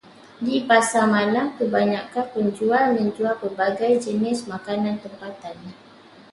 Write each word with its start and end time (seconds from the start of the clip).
Di 0.45 0.57
pasar 0.69 1.05
malam 1.15 1.47
kebanyakan 1.61 2.25
penjual 2.33 2.85
menjual 2.97 3.33
pelbagai 3.41 3.91
jenis 4.09 4.39
makanan 4.51 4.95
tempatan. 5.03 5.57